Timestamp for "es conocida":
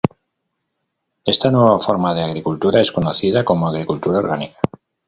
2.81-3.45